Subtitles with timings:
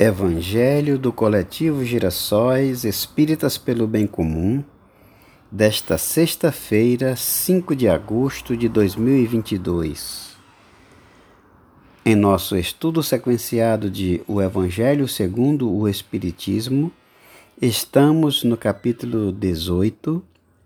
[0.00, 4.62] Evangelho do Coletivo Girassóis Espíritas pelo Bem Comum,
[5.50, 10.36] desta sexta-feira, 5 de agosto de 2022.
[12.04, 16.92] Em nosso estudo sequenciado de O Evangelho segundo o Espiritismo,
[17.60, 20.22] estamos no capítulo 18,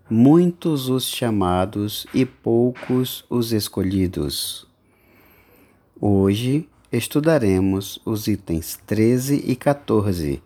[0.07, 4.67] Muitos os chamados e poucos os escolhidos.
[5.99, 10.43] Hoje, estudaremos os itens 13 e 14,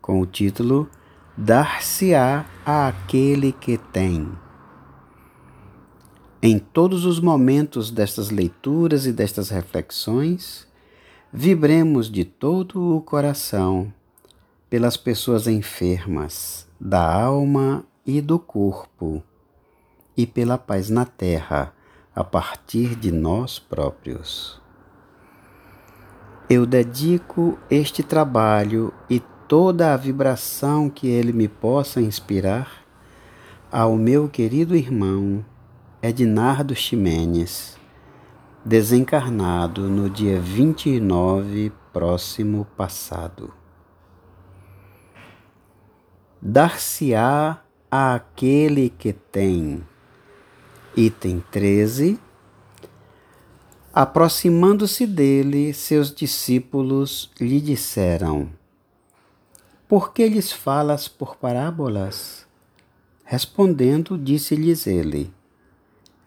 [0.00, 0.88] com o título
[1.36, 4.30] Dar-se-á àquele que tem.
[6.40, 10.64] Em todos os momentos destas leituras e destas reflexões,
[11.32, 13.92] vibremos de todo o coração
[14.70, 19.20] pelas pessoas enfermas da alma e do corpo,
[20.16, 21.74] e pela paz na terra
[22.14, 24.62] a partir de nós próprios.
[26.48, 32.84] Eu dedico este trabalho e toda a vibração que ele me possa inspirar
[33.72, 35.42] ao meu querido irmão
[36.02, 37.78] Ednardo Ximenes,
[38.62, 43.50] desencarnado no dia 29 próximo passado.
[46.42, 49.82] Dar-se-á àquele que tem.
[50.94, 52.20] Item 13
[53.96, 58.48] Aproximando-se dele, seus discípulos lhe disseram:
[59.86, 62.44] Por que lhes falas por parábolas?
[63.22, 65.32] Respondendo, disse-lhes ele: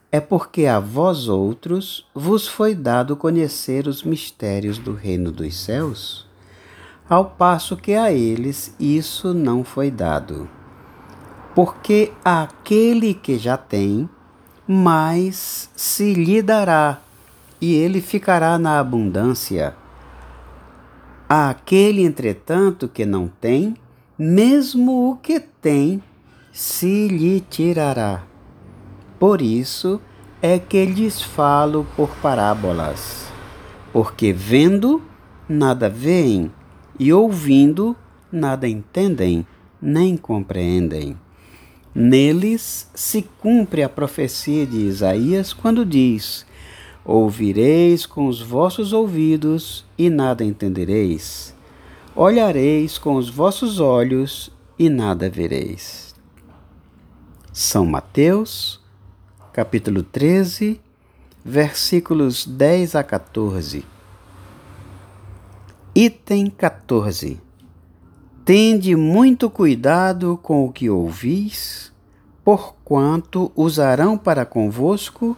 [0.09, 6.25] É porque a vós outros vos foi dado conhecer os mistérios do reino dos céus,
[7.09, 10.49] ao passo que a eles isso não foi dado.
[11.53, 14.09] Porque aquele que já tem,
[14.65, 17.01] mais se lhe dará
[17.59, 19.75] e ele ficará na abundância.
[21.27, 23.75] Aquele, entretanto, que não tem,
[24.17, 26.01] mesmo o que tem,
[26.51, 28.23] se lhe tirará.
[29.19, 29.99] Por isso
[30.41, 33.25] é que lhes falo por parábolas,
[33.91, 35.01] porque vendo,
[35.49, 36.51] nada veem,
[36.99, 37.95] e ouvindo,
[38.31, 39.45] nada entendem,
[39.81, 41.17] nem compreendem.
[41.93, 46.45] Neles se cumpre a profecia de Isaías quando diz:
[47.09, 51.55] Ouvireis com os vossos ouvidos e nada entendereis.
[52.13, 56.13] Olhareis com os vossos olhos e nada vereis.
[57.53, 58.81] São Mateus,
[59.53, 60.81] capítulo 13,
[61.45, 63.85] versículos 10 a 14.
[65.95, 67.39] Item 14.
[68.43, 71.89] Tende muito cuidado com o que ouvis
[72.47, 75.35] porquanto usarão para convosco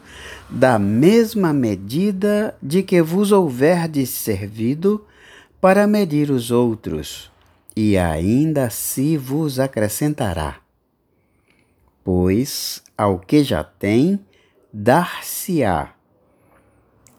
[0.48, 5.04] da mesma medida de que vos houverdes servido
[5.60, 7.32] para medir os outros,
[7.76, 10.58] e ainda se vos acrescentará.
[12.04, 14.20] Pois ao que já tem,
[14.72, 15.96] dar-se-á,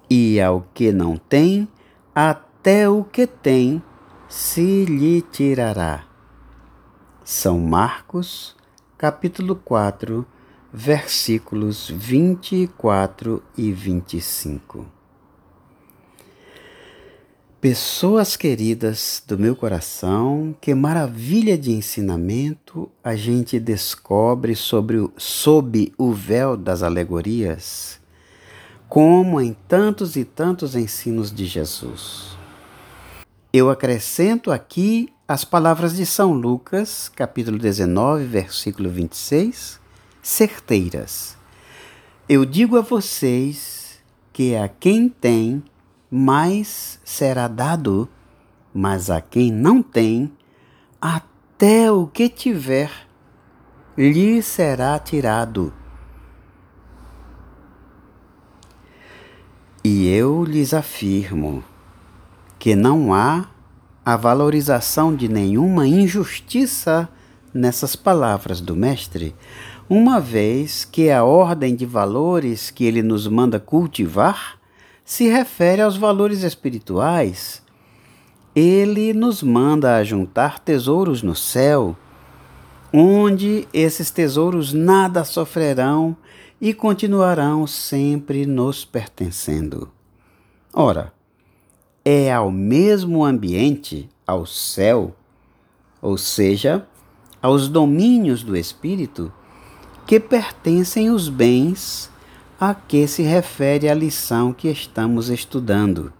[0.08, 1.66] e ao que não tem,
[2.14, 3.82] até o que tem
[4.28, 6.04] se lhe tirará.
[7.24, 8.59] São Marcos
[9.00, 10.26] capítulo 4,
[10.70, 14.84] versículos 24 e 25.
[17.58, 25.94] Pessoas queridas do meu coração, que maravilha de ensinamento a gente descobre sobre o, sob
[25.96, 27.98] o véu das alegorias,
[28.86, 32.36] como em tantos e tantos ensinos de Jesus.
[33.50, 39.80] Eu acrescento aqui as palavras de São Lucas, capítulo 19, versículo 26,
[40.20, 41.36] certeiras.
[42.28, 44.02] Eu digo a vocês
[44.32, 45.62] que a quem tem,
[46.10, 48.08] mais será dado,
[48.74, 50.32] mas a quem não tem,
[51.00, 52.91] até o que tiver,
[53.97, 55.72] lhe será tirado.
[59.84, 61.62] E eu lhes afirmo
[62.58, 63.48] que não há
[64.04, 67.08] a valorização de nenhuma injustiça
[67.52, 69.34] nessas palavras do Mestre,
[69.88, 74.58] uma vez que a ordem de valores que ele nos manda cultivar
[75.04, 77.62] se refere aos valores espirituais.
[78.54, 81.96] Ele nos manda a juntar tesouros no céu,
[82.92, 86.16] onde esses tesouros nada sofrerão
[86.60, 89.91] e continuarão sempre nos pertencendo.
[90.72, 91.12] Ora,
[92.04, 95.14] é ao mesmo ambiente, ao céu,
[96.00, 96.86] ou seja,
[97.42, 99.32] aos domínios do espírito,
[100.06, 102.10] que pertencem os bens
[102.58, 106.12] a que se refere a lição que estamos estudando.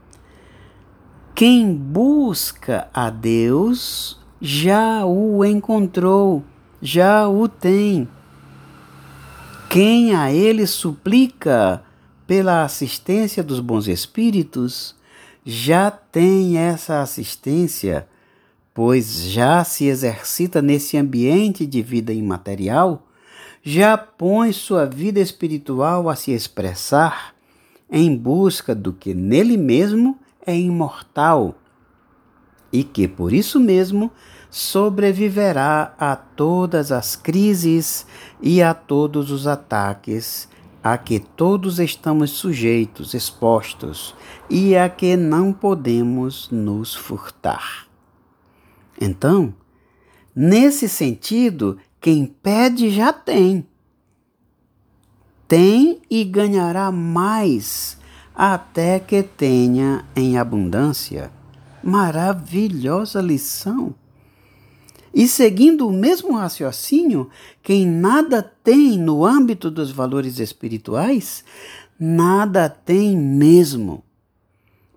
[1.35, 6.43] Quem busca a Deus já o encontrou,
[6.81, 8.09] já o tem.
[9.69, 11.83] Quem a ele suplica
[12.27, 14.95] pela assistência dos bons espíritos,
[15.45, 18.07] já tem essa assistência,
[18.75, 23.07] pois já se exercita nesse ambiente de vida imaterial,
[23.63, 27.35] já põe sua vida espiritual a se expressar
[27.91, 31.55] em busca do que nele mesmo é imortal
[32.73, 34.11] e que por isso mesmo
[34.51, 38.07] sobreviverá a todas as crises
[38.41, 40.49] e a todos os ataques
[40.83, 44.15] a que todos estamos sujeitos, expostos
[44.49, 47.87] e a que não podemos nos furtar.
[49.01, 49.55] Então,
[50.35, 53.67] nesse sentido, quem pede já tem.
[55.47, 57.99] Tem e ganhará mais
[58.35, 61.31] até que tenha em abundância.
[61.83, 64.00] Maravilhosa lição!
[65.13, 67.29] E seguindo o mesmo raciocínio,
[67.63, 71.45] quem nada tem no âmbito dos valores espirituais,
[71.99, 74.05] nada tem mesmo.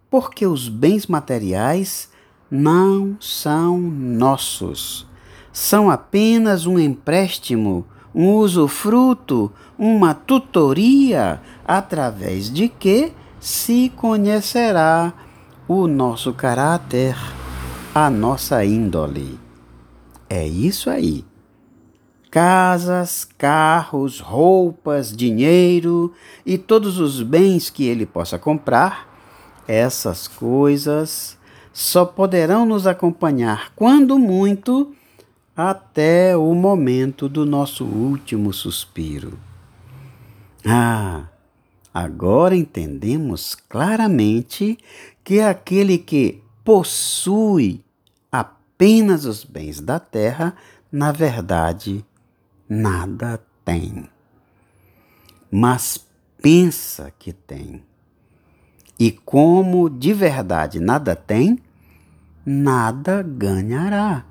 [0.09, 2.09] Porque os bens materiais
[2.49, 5.07] não são nossos.
[5.51, 15.11] São apenas um empréstimo, um usufruto, uma tutoria, através de que se conhecerá
[15.67, 17.17] o nosso caráter,
[17.93, 19.42] a nossa índole.
[20.29, 21.25] É isso aí.
[22.31, 26.13] Casas, carros, roupas, dinheiro
[26.45, 29.07] e todos os bens que ele possa comprar,
[29.67, 31.37] essas coisas
[31.71, 34.93] só poderão nos acompanhar, quando muito,
[35.55, 39.37] até o momento do nosso último suspiro.
[40.65, 41.23] Ah,
[41.93, 44.77] agora entendemos claramente
[45.23, 47.83] que aquele que possui
[48.83, 50.53] apenas os bens da terra,
[50.91, 52.05] na verdade,
[52.67, 54.09] nada tem.
[55.49, 56.05] Mas
[56.41, 57.81] pensa que tem.
[58.99, 61.59] E como de verdade nada tem,
[62.45, 64.25] nada ganhará.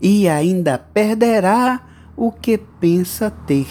[0.00, 3.68] E ainda perderá o que pensa ter.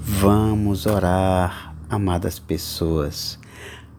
[0.00, 3.38] Vamos orar, amadas pessoas,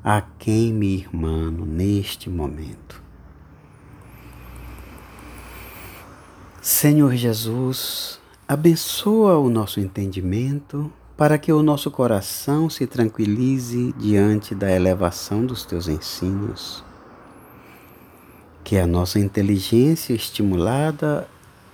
[0.04, 3.01] a quem me irmão neste momento.
[6.64, 14.72] Senhor Jesus, abençoa o nosso entendimento para que o nosso coração se tranquilize diante da
[14.72, 16.84] elevação dos teus ensinos.
[18.64, 21.28] Que a nossa inteligência estimulada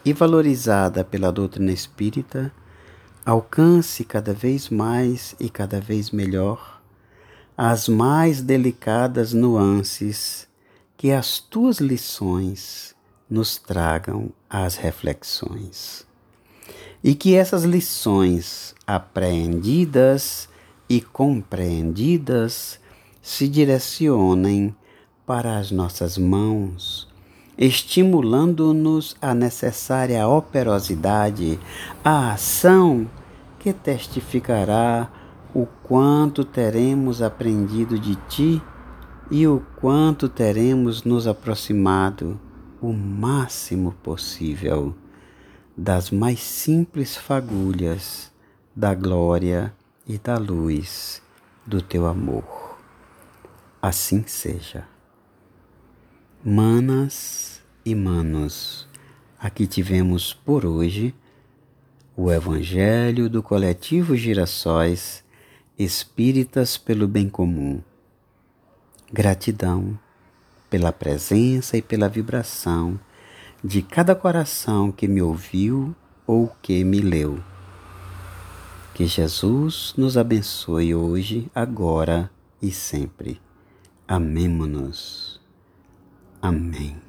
[0.05, 2.49] e valorizada pela doutrina espírita
[3.25, 6.81] alcance cada vez mais e cada vez melhor
[7.57, 10.47] as mais delicadas nuances
[10.95, 12.95] que as tuas lições
[13.29, 16.05] nos tragam as reflexões.
[17.03, 20.49] E que essas lições apreendidas
[20.89, 22.79] e compreendidas
[23.21, 24.75] se direcionem
[25.25, 27.07] para as nossas mãos,
[27.57, 31.59] estimulando-nos a necessária operosidade,
[32.03, 33.09] a ação
[33.59, 35.11] que testificará
[35.53, 38.61] o quanto teremos aprendido de ti
[39.29, 42.39] e o quanto teremos nos aproximado
[42.81, 44.95] o máximo possível
[45.75, 48.31] das mais simples fagulhas
[48.75, 49.73] da glória
[50.07, 51.21] e da luz
[51.65, 52.77] do teu amor.
[53.81, 54.87] Assim seja.
[56.43, 58.87] Manas e manos,
[59.39, 61.13] aqui tivemos por hoje
[62.15, 65.23] o Evangelho do Coletivo Girassóis
[65.77, 67.81] Espíritas pelo Bem Comum.
[69.11, 69.99] Gratidão
[70.69, 72.99] pela presença e pela vibração
[73.63, 75.95] de cada coração que me ouviu
[76.25, 77.39] ou que me leu.
[78.93, 82.31] Que Jesus nos abençoe hoje, agora
[82.61, 83.39] e sempre.
[84.07, 85.39] Amemo-nos.
[86.41, 87.06] Amém.